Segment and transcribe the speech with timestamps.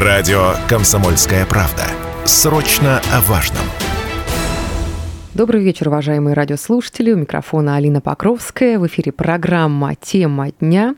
[0.00, 1.82] Радио «Комсомольская правда».
[2.24, 3.64] Срочно о важном.
[5.34, 7.10] Добрый вечер, уважаемые радиослушатели.
[7.10, 8.78] У микрофона Алина Покровская.
[8.78, 10.94] В эфире программа «Тема дня».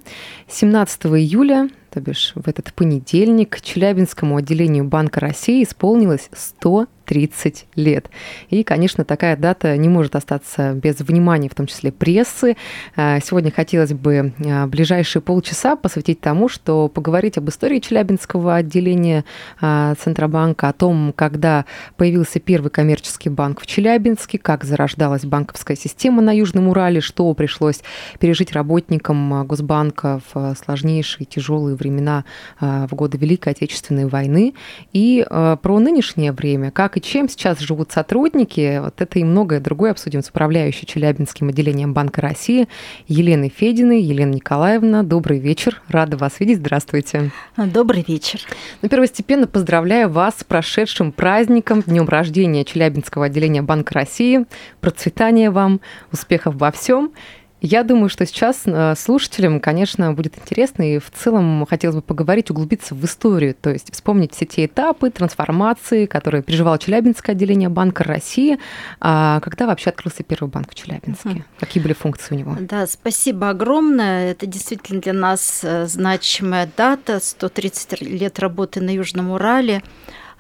[0.51, 8.09] 17 июля, то бишь в этот понедельник, Челябинскому отделению Банка России исполнилось 100 30 лет.
[8.51, 12.57] И, конечно, такая дата не может остаться без внимания, в том числе прессы.
[12.95, 19.25] А, сегодня хотелось бы а, ближайшие полчаса посвятить тому, что поговорить об истории Челябинского отделения
[19.61, 21.65] а, Центробанка, о том, когда
[21.97, 27.81] появился первый коммерческий банк в Челябинске, как зарождалась банковская система на Южном Урале, что пришлось
[28.21, 32.25] пережить работникам Госбанка в сложнейшие тяжелые времена
[32.61, 34.55] в годы Великой Отечественной войны,
[34.93, 38.79] и про нынешнее время, как и чем сейчас живут сотрудники.
[38.79, 42.69] Вот это и многое другое обсудим с управляющей Челябинским отделением Банка России
[43.09, 44.03] Еленой Фединой.
[44.03, 45.81] Елена Николаевна, добрый вечер.
[45.89, 46.59] Рада вас видеть.
[46.59, 47.31] Здравствуйте.
[47.57, 48.41] Добрый вечер.
[48.83, 54.45] Ну, первостепенно поздравляю вас с прошедшим праздником, днем рождения Челябинского отделения Банка России.
[54.81, 55.81] Процветания вам,
[56.13, 57.13] успехов во всем.
[57.61, 62.51] Я думаю, что сейчас э, слушателям, конечно, будет интересно, и в целом хотелось бы поговорить,
[62.51, 68.05] углубиться в историю, то есть вспомнить все те этапы трансформации, которые переживало Челябинское отделение Банка
[68.05, 68.59] России.
[69.01, 71.29] А когда вообще открылся первый банк в Челябинске?
[71.29, 71.43] Угу.
[71.59, 72.57] Какие были функции у него?
[72.61, 74.31] Да, спасибо огромное.
[74.31, 79.83] Это действительно для нас э, значимая дата, 130 лет работы на Южном Урале.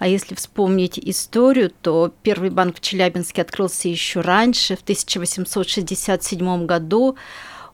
[0.01, 7.17] А если вспомнить историю, то первый банк в Челябинске открылся еще раньше, в 1867 году.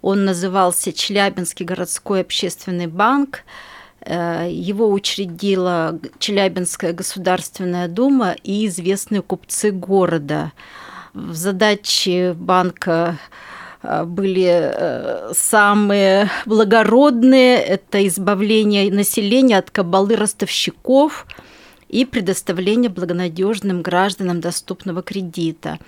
[0.02, 3.44] Он назывался Челябинский городской общественный банк.
[4.00, 10.50] Э, его учредила Челябинская государственная дума и известные купцы города.
[11.14, 13.18] В задачи банка
[13.84, 17.58] э, были э, самые благородные.
[17.58, 21.24] Это избавление населения от кабалы ростовщиков–
[21.88, 25.78] и предоставление благонадежным гражданам доступного кредита.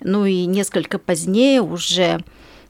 [0.00, 2.20] Ну и несколько позднее, уже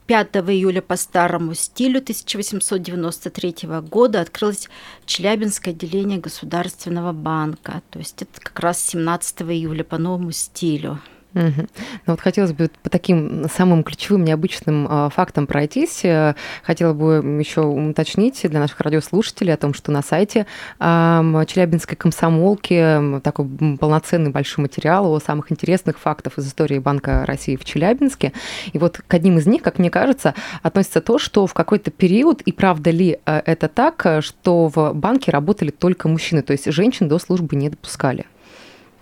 [0.07, 3.55] 5 июля по старому стилю 1893
[3.89, 4.67] года открылось
[5.05, 7.81] Челябинское отделение Государственного банка.
[7.91, 10.99] То есть это как раз 17 июля по новому стилю.
[11.33, 11.61] Угу.
[11.61, 11.67] Ну
[12.07, 16.03] вот хотелось бы по таким самым ключевым необычным э, фактам пройтись.
[16.03, 20.45] Э, хотела бы еще уточнить для наших радиослушателей о том, что на сайте
[20.79, 23.47] э, Челябинской комсомолки такой
[23.79, 28.33] полноценный большой материал о самых интересных фактах из истории Банка России в Челябинске.
[28.73, 32.41] И вот к одним из них, как мне кажется, относится то, что в какой-то период,
[32.41, 37.07] и правда ли э, это так, что в банке работали только мужчины, то есть женщин
[37.07, 38.25] до службы не допускали?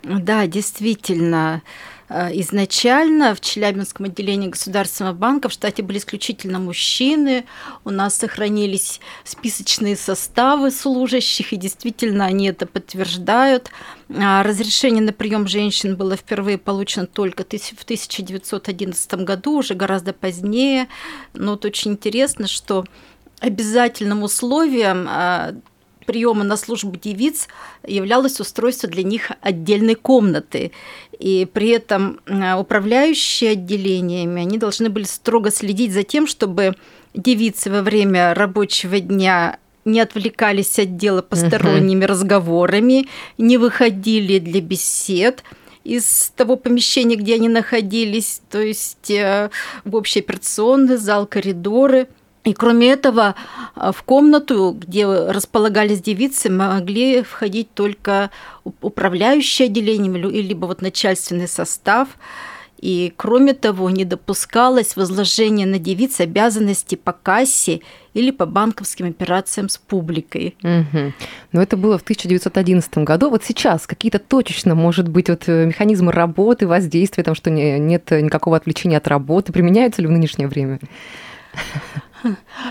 [0.03, 1.61] Да, действительно.
[1.63, 7.46] Э, изначально в Челябинском отделении Государственного банка в штате были исключительно мужчины.
[7.86, 13.70] У нас сохранились списочные составы служащих, и действительно они это подтверждают.
[14.18, 20.88] А разрешение на прием женщин было впервые получено только в 1911 году, уже гораздо позднее.
[21.34, 22.86] Но вот очень интересно, что
[23.40, 25.53] обязательным условием а,
[26.09, 27.47] приема на службу девиц
[27.86, 30.72] являлось устройство для них отдельной комнаты.
[31.20, 32.20] И при этом
[32.58, 36.74] управляющие отделениями, они должны были строго следить за тем, чтобы
[37.14, 42.08] девицы во время рабочего дня не отвлекались от дела посторонними uh-huh.
[42.08, 45.44] разговорами, не выходили для бесед
[45.84, 49.52] из того помещения, где они находились, то есть э,
[49.86, 52.08] в общий операционный зал, коридоры–
[52.45, 53.35] и кроме этого,
[53.75, 58.31] а, в комнату, где располагались девицы, могли входить только
[58.63, 62.07] управляющие отделением, либо вот начальственный состав.
[62.79, 67.81] И кроме того, не допускалось возложение на девиц обязанностей по кассе
[68.13, 70.55] или по банковским операциям с публикой.
[70.63, 71.13] Угу.
[71.51, 73.29] Но это было в 1911 году.
[73.29, 78.55] Вот сейчас какие-то точечно, может быть, вот э, механизмы работы, воздействия, там, что нет никакого
[78.55, 80.79] отвлечения от работы, применяются ли в нынешнее время?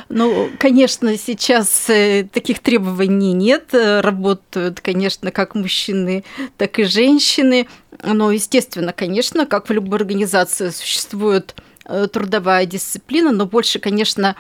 [0.08, 3.70] Ну, конечно, сейчас э, таких требований нет.
[3.72, 6.24] Работают, конечно, как мужчины,
[6.56, 7.68] так и женщины.
[8.02, 14.36] Но, естественно, конечно, как в любой организации существует э, трудовая дисциплина, но больше, конечно,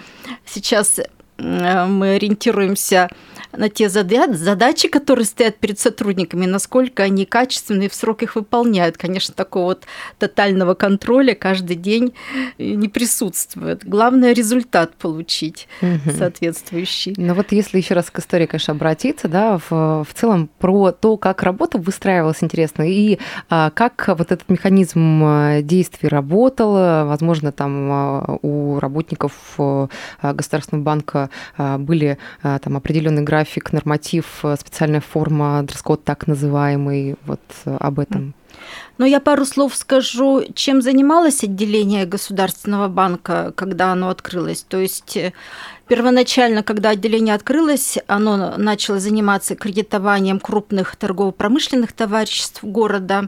[0.46, 3.08] сейчас э, мы ориентируемся
[3.56, 8.96] на те задачи, которые стоят перед сотрудниками, насколько они качественные в срок их выполняют.
[8.98, 9.84] Конечно, такого вот
[10.18, 12.14] тотального контроля каждый день
[12.58, 13.84] не присутствует.
[13.84, 16.10] Главное результат получить угу.
[16.16, 17.14] соответствующий.
[17.16, 21.16] Но вот если еще раз к истории, конечно, обратиться, да, в, в целом про то,
[21.16, 23.18] как работа выстраивалась, интересно, и
[23.48, 29.88] а, как вот этот механизм а, действий работал, возможно, там а, у работников а,
[30.22, 38.00] Государственного банка были там определенные графики график, норматив, специальная форма, дресс-код так называемый, вот об
[38.00, 38.34] этом?
[38.98, 44.64] Но я пару слов скажу, чем занималось отделение Государственного банка, когда оно открылось.
[44.68, 45.32] То есть э,
[45.86, 53.26] первоначально, когда отделение открылось, оно начало заниматься кредитованием крупных торгово-промышленных товариществ города.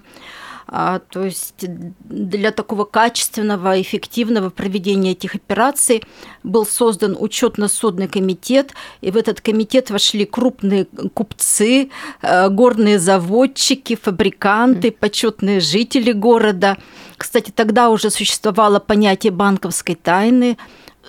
[0.72, 1.64] А, то есть
[2.04, 6.04] для такого качественного, эффективного проведения этих операций
[6.44, 11.90] был создан учетно-судный комитет, и в этот комитет вошли крупные купцы,
[12.22, 16.78] э, горные заводчики, фабриканты, почетные жители города.
[17.16, 20.56] Кстати, тогда уже существовало понятие банковской тайны,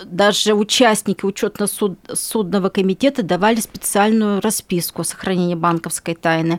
[0.04, 6.58] даже участники учетно-судного комитета давали специальную расписку о сохранении банковской тайны.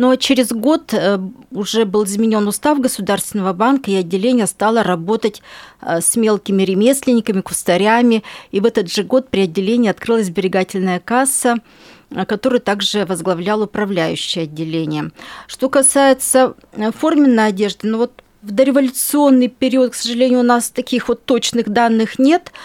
[0.00, 1.18] Но через год э,
[1.50, 5.42] уже был изменен устав Государственного банка, и отделение стало работать
[5.82, 8.22] э, с мелкими ремесленниками, кустарями.
[8.50, 11.56] И в этот же год при отделении открылась сберегательная касса,
[12.12, 15.10] э, который также возглавлял управляющее отделение.
[15.46, 16.54] Что касается
[16.96, 22.18] форменной одежды, ну вот в дореволюционный период, к сожалению, у нас таких вот точных данных
[22.18, 22.52] нет–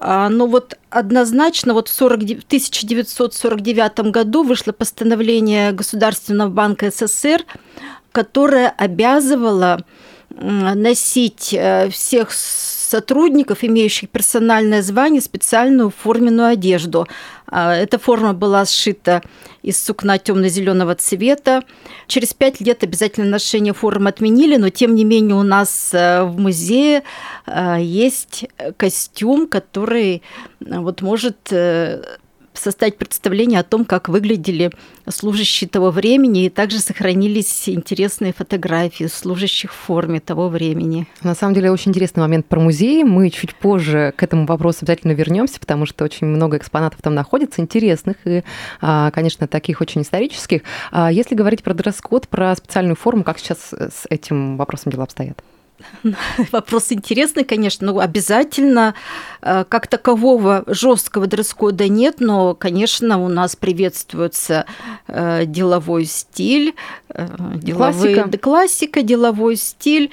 [0.00, 7.44] но вот однозначно вот в, 40, в 1949 году вышло постановление Государственного банка СССР,
[8.12, 9.84] которое обязывало
[10.40, 17.06] носить э, всех сотрудников, имеющих персональное звание, специальную форменную одежду.
[17.46, 19.22] А, эта форма была сшита
[19.62, 21.64] из сукна темно-зеленого цвета.
[22.06, 26.38] Через пять лет обязательно ношение формы отменили, но тем не менее у нас э, в
[26.38, 27.02] музее
[27.46, 28.46] э, есть
[28.76, 30.22] костюм, который
[30.60, 31.52] вот может
[32.58, 34.70] составить представление о том, как выглядели
[35.08, 41.06] служащие того времени, и также сохранились интересные фотографии служащих в форме того времени.
[41.22, 43.04] На самом деле очень интересный момент про музей.
[43.04, 47.60] Мы чуть позже к этому вопросу обязательно вернемся, потому что очень много экспонатов там находится,
[47.60, 48.44] интересных и,
[48.80, 50.62] а, конечно, таких очень исторических.
[50.90, 55.42] А если говорить про дресс-код, про специальную форму, как сейчас с этим вопросом дела обстоят?
[56.52, 58.94] Вопрос интересный, конечно, но обязательно
[59.42, 64.66] э, как такового жесткого дресс-кода нет, но, конечно, у нас приветствуется
[65.06, 66.74] э, деловой стиль,
[67.10, 68.38] э, деловые, классика.
[68.38, 70.10] классика, деловой стиль.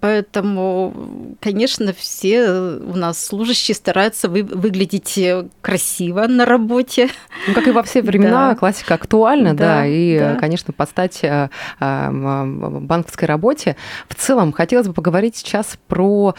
[0.00, 7.08] Поэтому, конечно, все у нас служащие стараются вы, выглядеть э, красиво на работе.
[7.48, 8.54] Ну, как и во все времена, да.
[8.56, 10.34] классика актуальна, да, да и, да.
[10.36, 11.48] конечно, под стать э,
[11.80, 13.76] э, банковской работе.
[14.08, 16.34] В целом, хотелось бы поговорить сейчас про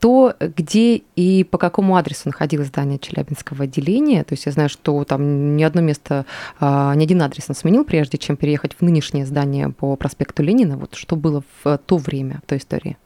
[0.00, 4.24] то, где и по какому адресу находилось здание Челябинского отделения.
[4.24, 6.26] То есть я знаю, что там ни одно место,
[6.60, 10.76] ни один адрес он сменил, прежде чем переехать в нынешнее здание по проспекту Ленина.
[10.76, 12.96] Вот что было в то время, то истории?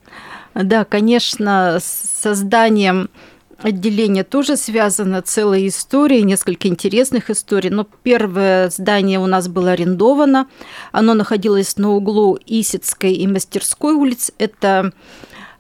[0.55, 3.09] Да, конечно, с созданием
[3.59, 7.71] отделения тоже связана целая история, несколько интересных историй.
[7.71, 10.49] Но первое здание у нас было арендовано.
[10.91, 14.31] Оно находилось на углу Исицкой и Мастерской улиц.
[14.39, 14.93] Это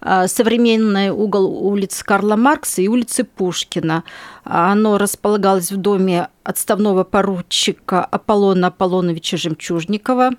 [0.00, 4.04] а, современный угол улицы Карла Маркса и улицы Пушкина.
[4.44, 10.30] Оно располагалось в доме отставного поручика Аполлона Аполлоновича Жемчужникова.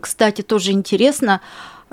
[0.00, 1.40] Кстати, тоже интересно,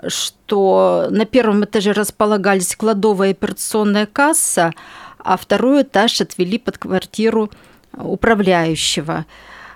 [0.07, 4.73] что на первом этаже располагались кладовая и операционная касса,
[5.17, 7.49] а второй этаж отвели под квартиру
[7.93, 9.25] управляющего.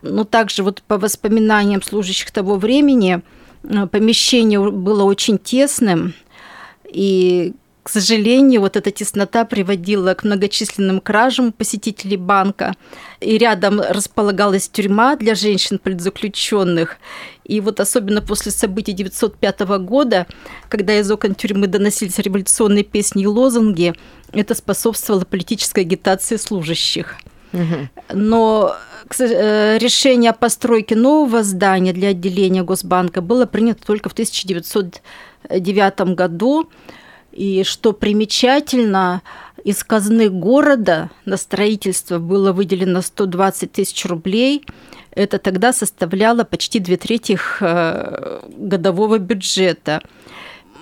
[0.02, 3.21] Но также вот по воспоминаниям служащих того времени
[3.64, 6.14] э, помещение было очень тесным,
[6.86, 12.75] и к сожалению, вот эта теснота приводила к многочисленным кражам посетителей банка.
[13.19, 16.97] И рядом располагалась тюрьма для женщин-политзаключенных.
[17.44, 20.28] И вот особенно после событий 1905 года,
[20.69, 23.94] когда из окон тюрьмы доносились революционные песни и лозунги,
[24.31, 27.18] это способствовало политической агитации служащих.
[28.11, 28.75] Но
[29.19, 36.69] э, решение о постройке нового здания для отделения Госбанка было принято только в 1909 году.
[37.33, 39.23] И что примечательно,
[39.63, 44.63] из казны города на строительство было выделено 120 тысяч рублей.
[45.11, 50.02] Это тогда составляло почти две трети э, годового бюджета.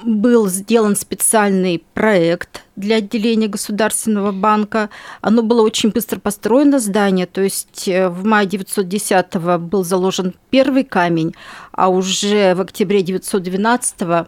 [0.03, 4.89] Был сделан специальный проект для отделения Государственного банка.
[5.21, 7.27] Оно было очень быстро построено, здание.
[7.27, 11.33] То есть э, в мае 1910 был заложен первый камень,
[11.71, 14.27] а уже в октябре 1912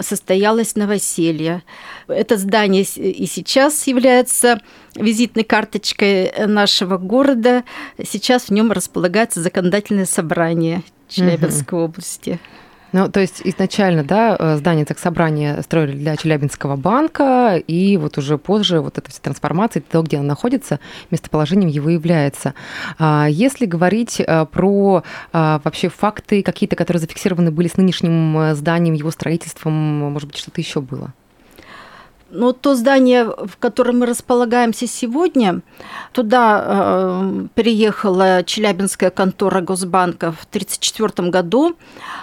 [0.00, 1.62] состоялось новоселье.
[2.06, 4.60] Это здание и сейчас является
[4.94, 7.64] визитной карточкой нашего города.
[8.02, 11.86] Сейчас в нем располагается законодательное собрание Челябинской угу.
[11.86, 12.38] области.
[12.92, 18.38] Ну, то есть изначально, да, э, здание собрания строили для Челябинского банка, и вот уже
[18.38, 20.80] позже вот эта вся трансформация, то, где он находится,
[21.10, 22.54] местоположением его является.
[22.98, 25.02] А если говорить э, про
[25.32, 30.38] а, вообще факты какие-то, которые зафиксированы были с нынешним э, зданием, его строительством, может быть,
[30.38, 31.12] что-то еще было?
[32.30, 35.62] Но то здание, в котором мы располагаемся сегодня,
[36.12, 41.76] туда э, переехала Челябинская контора Госбанка в 1934 году.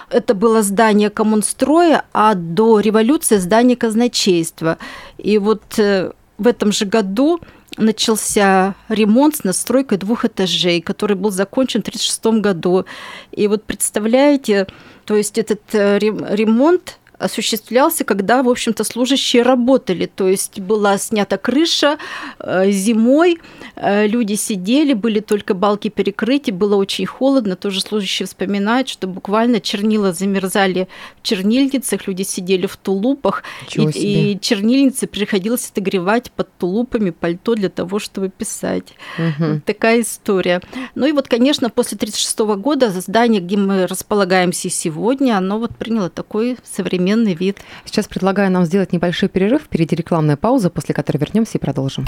[0.08, 4.78] Это было здание коммунстроя, а до революции здание казначейства.
[5.18, 7.40] И вот э, в этом же году
[7.76, 12.86] начался ремонт с настройкой двух этажей, который был закончен в 1936 году.
[13.32, 14.66] И вот представляете,
[15.04, 20.06] то есть этот э, ремонт осуществлялся, когда, в общем-то, служащие работали.
[20.06, 21.98] То есть была снята крыша
[22.38, 23.38] э, зимой,
[23.76, 27.56] э, люди сидели, были только балки перекрыты, было очень холодно.
[27.56, 30.88] Тоже служащие вспоминают, что буквально чернила замерзали
[31.20, 33.42] в чернильницах, люди сидели в тулупах,
[33.74, 38.94] и, и чернильницы приходилось отогревать под тулупами пальто для того, чтобы писать.
[39.18, 39.52] Угу.
[39.52, 40.60] Вот такая история.
[40.94, 46.10] Ну и вот, конечно, после 1936 года здание, где мы располагаемся сегодня, оно вот приняло
[46.10, 47.58] такой современный современный вид.
[47.84, 49.62] Сейчас предлагаю нам сделать небольшой перерыв.
[49.62, 52.04] Впереди рекламная пауза, после которой вернемся и продолжим.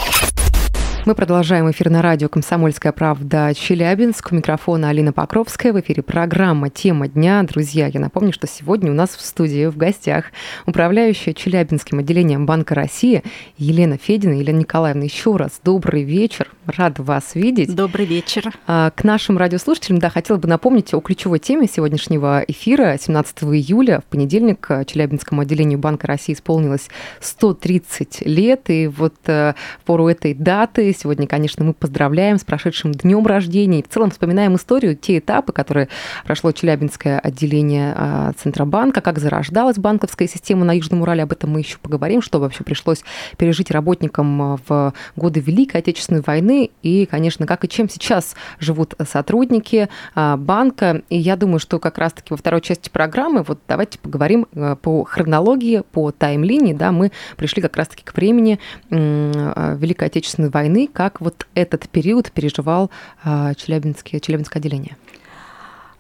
[1.08, 4.30] Мы продолжаем эфир на радио «Комсомольская правда» Челябинск.
[4.30, 5.72] У микрофона Алина Покровская.
[5.72, 7.42] В эфире программа «Тема дня».
[7.44, 10.26] Друзья, я напомню, что сегодня у нас в студии в гостях
[10.66, 13.22] управляющая Челябинским отделением Банка России
[13.56, 14.34] Елена Федина.
[14.34, 16.50] Елена Николаевна, еще раз добрый вечер.
[16.66, 17.74] Рад вас видеть.
[17.74, 18.52] Добрый вечер.
[18.66, 22.98] А, к нашим радиослушателям, да, хотела бы напомнить о ключевой теме сегодняшнего эфира.
[23.00, 28.68] 17 июля, в понедельник, Челябинскому отделению Банка России исполнилось 130 лет.
[28.68, 33.78] И вот э, в пору этой даты Сегодня, конечно, мы поздравляем с прошедшим днем рождения
[33.78, 35.88] и в целом вспоминаем историю, те этапы, которые
[36.24, 41.22] прошло Челябинское отделение а, Центробанка, как зарождалась банковская система на Южном Урале.
[41.22, 43.04] Об этом мы еще поговорим, что вообще пришлось
[43.36, 48.94] пережить работникам а, в годы Великой Отечественной войны и, конечно, как и чем сейчас живут
[49.08, 51.02] сотрудники а, банка.
[51.10, 54.46] И я думаю, что как раз-таки во второй части программы вот давайте поговорим
[54.82, 56.72] по хронологии, по таймлинии.
[56.72, 58.58] Да, мы пришли как раз-таки к времени
[58.90, 62.90] Великой Отечественной войны, как вот этот период переживал
[63.22, 64.96] а, Челябинское, Челябинское отделение?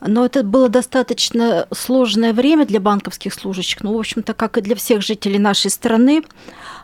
[0.00, 4.76] Но это было достаточно сложное время для банковских служащих, ну, в общем-то, как и для
[4.76, 6.22] всех жителей нашей страны.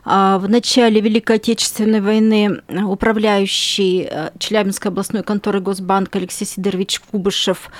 [0.04, 7.70] А, в начале Великой Отечественной войны управляющий э, Челябинской областной конторы Госбанка Алексей Сидорович Кубышев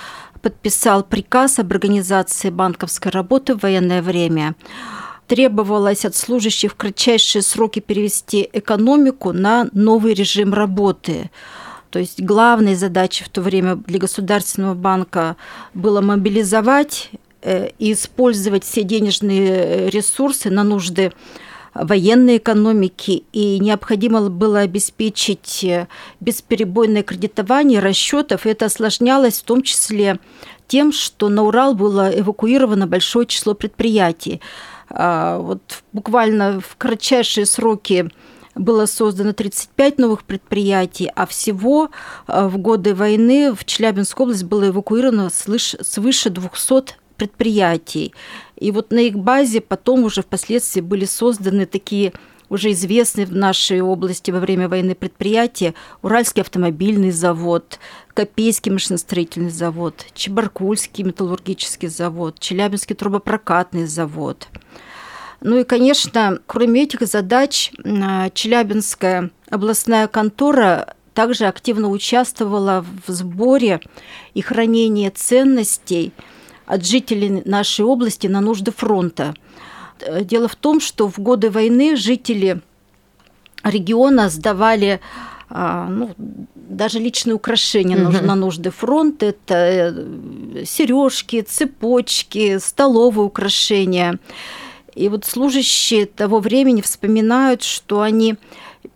[0.41, 4.55] подписал приказ об организации банковской работы в военное время
[5.27, 11.31] требовалось от служащих в кратчайшие сроки перевести экономику на новый режим работы.
[11.91, 15.37] То есть главной задачей в то время для Государственного банка
[15.75, 17.11] было мобилизовать
[17.43, 21.13] э, и использовать все денежные ресурсы на нужды
[21.75, 25.89] военной экономики, и необходимо было обеспечить э,
[26.21, 30.19] бесперебойное кредитование расчетов, это осложнялось в том числе
[30.69, 34.41] тем, что на Урал было эвакуировано большое число предприятий.
[34.89, 38.11] А, вот буквально в кратчайшие сроки
[38.55, 41.91] было создано 35 новых предприятий, а всего
[42.27, 48.15] а, в годы войны в Челябинскую область было эвакуировано свыше 200 предприятий.
[48.57, 52.13] И вот на их базе потом уже впоследствии были созданы такие
[52.55, 57.79] уже известные в нашей области во время войны предприятия Уральский автомобильный завод,
[58.15, 64.49] Копейский машиностроительный завод, Чебаркульский металлургический завод, Челябинский трубопрокатный завод.
[65.41, 67.73] Ну и, конечно, кроме этих задач,
[68.33, 73.81] Челябинская областная контора также активно участвовала в сборе
[74.33, 76.13] и хранении ценностей
[76.67, 79.35] от жителей нашей области на нужды фронта.
[80.23, 82.61] Дело в том, что в годы войны жители
[83.63, 85.01] региона сдавали
[85.49, 86.11] а, ну,
[86.55, 88.13] даже личные украшения угу.
[88.25, 89.27] на нужды фронта.
[89.27, 94.19] Это э, сережки, цепочки, столовые украшения.
[94.95, 98.37] И вот служащие того времени вспоминают, что они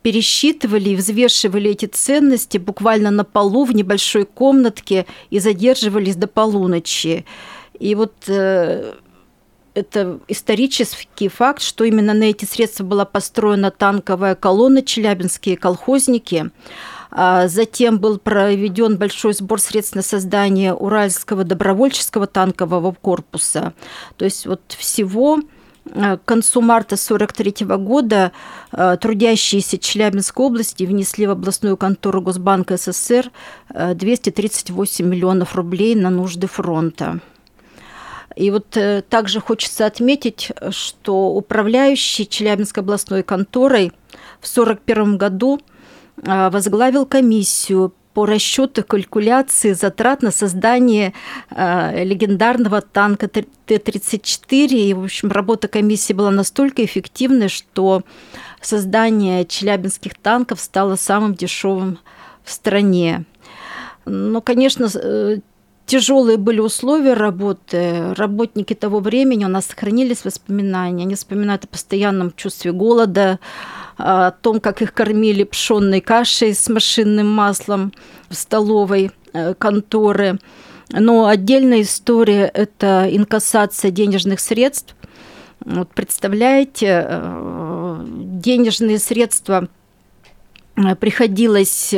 [0.03, 7.25] пересчитывали и взвешивали эти ценности буквально на полу в небольшой комнатке и задерживались до полуночи.
[7.79, 8.95] И вот э,
[9.79, 16.51] это исторический факт, что именно на эти средства была построена танковая колонна «Челябинские колхозники».
[17.11, 23.73] А затем был проведен большой сбор средств на создание Уральского добровольческого танкового корпуса.
[24.19, 25.41] То есть вот всего
[25.87, 28.33] э, к концу марта 1943 года
[28.73, 33.31] э, трудящиеся Челябинской области внесли в областную контору Госбанка СССР
[33.71, 37.21] 238 э, миллионов рублей на нужды фронта.
[38.39, 38.79] И вот
[39.09, 43.93] также хочется отметить, что управляющий Челябинской областной конторой
[44.41, 45.61] в 1941 году
[46.17, 51.15] возглавил комиссию по расчету калькуляции затрат на создание
[51.51, 54.67] э, легендарного танка Т-34.
[54.67, 58.03] И, в общем, работа комиссии была настолько эффективной, что
[58.61, 62.01] создание челябинских танков стало самым дешевым
[62.43, 63.25] в стране.
[64.05, 65.39] Но, конечно, э,
[65.89, 68.15] тяжелые были условия работы.
[68.15, 71.05] Работники того времени у нас сохранились воспоминания.
[71.05, 73.41] Они вспоминают о постоянном чувстве голода,
[73.97, 77.93] о том, как их кормили пшенной кашей с машинным маслом
[78.29, 80.39] в столовой э, конторы.
[80.91, 84.95] Но отдельная история– это инкассация денежных средств.
[85.65, 89.69] Вот представляете, э, денежные средства
[90.77, 91.95] э, приходилось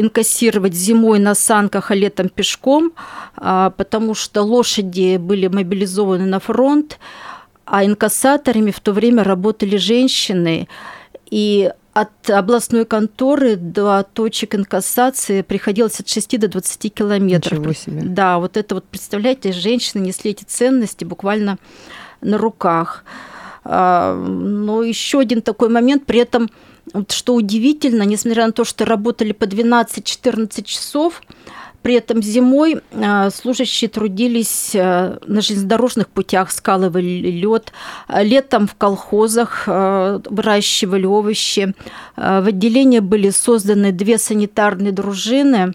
[0.00, 2.92] инкассировать зимой на санках, а летом пешком,
[3.36, 6.98] а, потому что лошади были мобилизованы на фронт,
[7.64, 10.68] а инкассаторами в то время работали женщины.
[11.30, 17.58] И от областной конторы до точек инкассации приходилось от 6 до 20 километров.
[17.58, 18.02] Ничего себе.
[18.04, 21.58] Да, вот это вот, представляете, женщины несли эти ценности буквально
[22.20, 23.04] на руках.
[23.64, 26.48] А, но еще один такой момент, при этом,
[26.92, 31.22] вот что удивительно, несмотря на то, что работали по 12-14 часов,
[31.82, 37.72] при этом зимой а, служащие трудились а, на железнодорожных путях, скалывали лед.
[38.08, 41.74] Летом в колхозах а, выращивали овощи.
[42.16, 45.74] В отделении были созданы две санитарные дружины.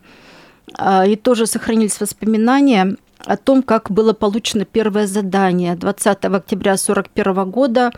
[1.07, 5.75] И тоже сохранились воспоминания о том, как было получено первое задание.
[5.75, 7.91] 20 октября 1941 года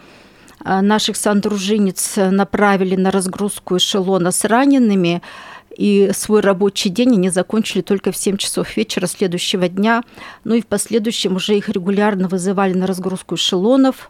[0.63, 5.21] наших сандружинец направили на разгрузку эшелона с ранеными–
[5.77, 10.03] и свой рабочий день они закончили только в 7 часов вечера следующего дня.
[10.43, 14.09] Ну и в последующем уже их регулярно вызывали на разгрузку эшелонов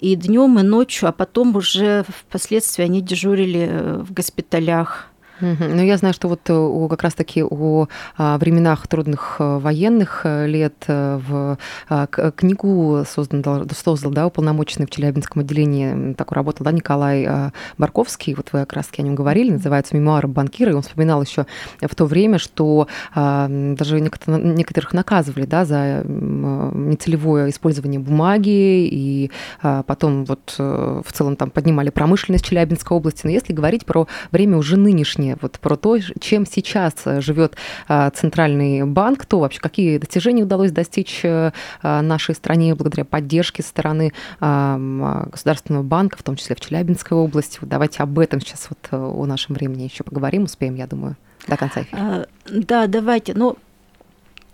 [0.00, 5.09] и днем, и ночью, а потом уже впоследствии они дежурили э, в госпиталях.
[5.40, 10.22] Ну, я знаю, что вот э, у, как раз-таки о а, временах трудных э, военных
[10.24, 16.72] э, лет в а, книгу создан, создал, да, уполномоченный в Челябинском отделении, такой работал, да,
[16.72, 20.82] Николай а, Барковский, вот вы как раз-таки о нем говорили, называется «Мемуары банкира», и он
[20.82, 21.46] вспоминал еще
[21.80, 30.54] в то время, что даже некоторых наказывали, да, за нецелевое использование бумаги, и потом вот
[30.56, 33.22] в целом там поднимали промышленность Челябинской области.
[33.24, 37.56] Но если говорить про время уже нынешнее, вот про то, чем сейчас э, живет
[37.88, 43.70] э, Центральный банк, то вообще какие достижения удалось достичь э, нашей стране благодаря поддержке со
[43.70, 47.58] стороны Государственного банка, в том числе в Челябинской области.
[47.62, 51.16] Давайте об этом сейчас вот о нашем времени еще поговорим, успеем, я думаю,
[51.46, 52.26] до конца эфира.
[52.48, 53.34] Да, давайте.
[53.34, 53.56] Ну,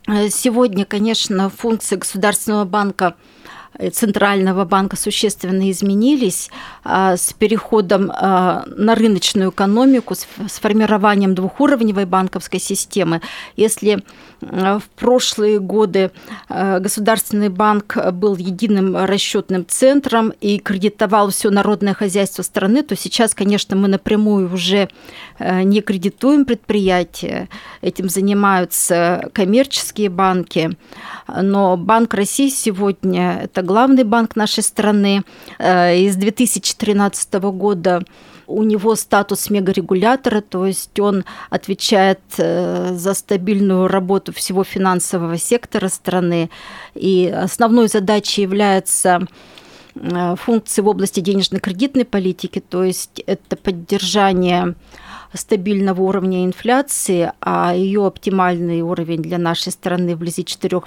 [0.06, 3.45] сегодня, конечно, функции Государственного банка– Э,
[3.92, 6.50] Центрального банка существенно изменились
[6.84, 13.20] а, с переходом а, на рыночную экономику, с формированием двухуровневой банковской системы.
[13.56, 14.02] Если
[14.40, 16.10] в прошлые годы
[16.48, 23.76] Государственный банк был единым расчетным центром и кредитовал все народное хозяйство страны, то сейчас, конечно,
[23.76, 24.90] мы напрямую уже
[25.40, 27.48] не кредитуем предприятия,
[27.80, 30.76] этим занимаются коммерческие банки,
[31.28, 35.22] но Банк России сегодня– это главный банк нашей страны.
[35.58, 38.02] Э, из 2013 года
[38.46, 45.88] у него статус мегарегулятора, то есть он отвечает э, за стабильную работу всего финансового сектора
[45.88, 46.50] страны.
[46.94, 49.26] И основной задачей является
[50.36, 54.74] функции в области денежно-кредитной политики, то есть это поддержание
[55.32, 60.80] стабильного уровня инфляции, а ее оптимальный уровень для нашей страны вблизи 4%.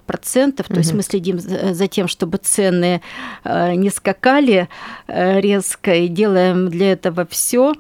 [0.56, 0.78] То угу.
[0.78, 3.02] есть мы следим за тем, чтобы цены
[3.44, 4.70] э, не скакали
[5.08, 7.74] э, резко и делаем для этого все.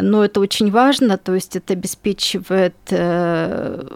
[0.00, 3.88] Но это очень важно, то есть это обеспечивает э,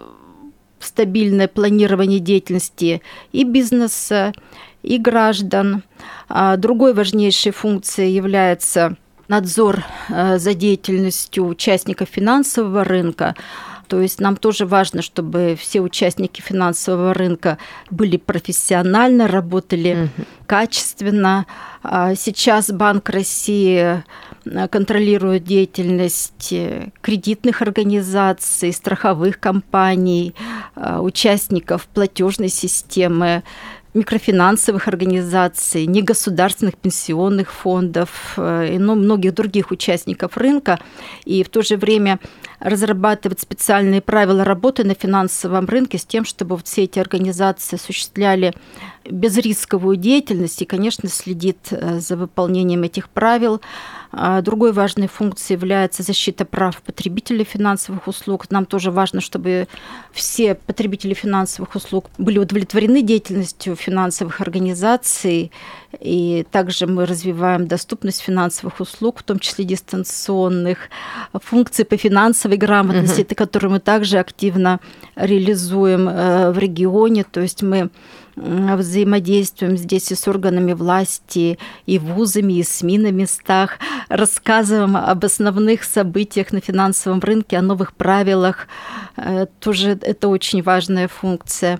[0.79, 4.33] стабильное планирование деятельности и бизнеса,
[4.83, 5.83] и граждан.
[6.29, 13.35] А другой важнейшей функцией является надзор э, за деятельностью участников финансового рынка.
[13.87, 17.57] То есть нам тоже важно, чтобы все участники финансового рынка
[17.89, 20.25] были профессионально, работали угу.
[20.47, 21.45] качественно.
[21.83, 24.03] А сейчас Банк России
[24.45, 30.33] э, контролирует деятельность э, кредитных организаций, страховых компаний,
[30.75, 33.43] участников платежной системы,
[33.93, 40.79] микрофинансовых организаций, негосударственных пенсионных фондов э, и ну, многих других участников рынка.
[41.25, 42.19] И в то же время
[42.59, 48.53] разрабатывать специальные правила работы на финансовом рынке с тем, чтобы все эти организации осуществляли
[49.09, 53.61] безрисковую деятельность и, конечно, следит э, за выполнением этих правил.
[54.15, 58.45] А другой важной функцией является защита прав потребителей финансовых услуг.
[58.51, 59.67] Нам тоже важно, чтобы
[60.11, 65.51] все потребители финансовых услуг были удовлетворены деятельностью финансовых организаций.
[65.99, 70.89] И также мы развиваем доступность финансовых услуг, в том числе дистанционных,
[71.33, 73.35] функций по финансовой грамотности, угу.
[73.35, 74.79] которые мы также активно
[75.15, 77.23] реализуем э, в регионе.
[77.23, 77.89] То есть мы
[78.35, 83.77] взаимодействуем здесь и с органами власти, и вузами, и СМИ на местах,
[84.09, 88.67] рассказываем об основных событиях на финансовом рынке, о новых правилах.
[89.17, 91.79] Э, тоже это очень важная функция.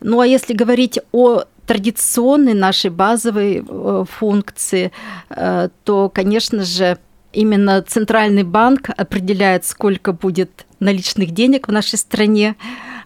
[0.00, 4.92] Ну а если говорить о традиционной нашей базовой э, функции,
[5.30, 6.98] э, то, конечно же,
[7.32, 12.56] именно Центральный банк определяет, сколько будет наличных денег в нашей стране,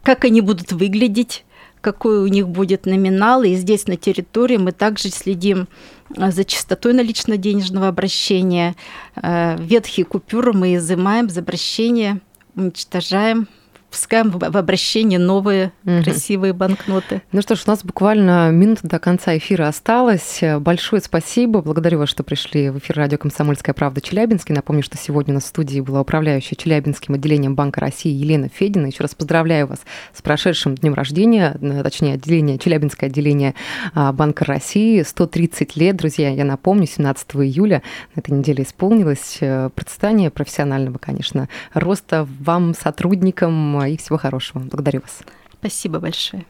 [0.03, 1.45] как они будут выглядеть,
[1.81, 3.43] какой у них будет номинал.
[3.43, 5.69] И здесь на территории мы также следим
[6.17, 8.75] э, за частотой налично-денежного обращения.
[9.17, 12.21] Э, ветхие купюры мы изымаем за обращение,
[12.55, 13.49] уничтожаем
[13.91, 16.03] пускаем в обращение новые угу.
[16.03, 17.23] красивые банкноты.
[17.33, 20.41] Ну что ж, у нас буквально минута до конца эфира осталось.
[20.61, 21.63] Большое спасибо.
[21.63, 24.55] Благодарю вас, что пришли в эфир радио «Комсомольская правда» Челябинский.
[24.55, 28.87] Напомню, что сегодня у нас в студии была управляющая Челябинским отделением Банка России Елена Федина.
[28.87, 29.81] Еще раз поздравляю вас
[30.13, 33.55] с прошедшим днем рождения, точнее, отделение, Челябинское отделение
[33.95, 35.03] а, Банка России.
[35.03, 37.83] 130 лет, друзья, я напомню, 17 июля
[38.15, 44.61] на этой неделе исполнилось э, процветание профессионального, конечно, роста вам, сотрудникам, и всего хорошего.
[44.61, 45.21] Благодарю вас.
[45.61, 46.45] Спасибо большое.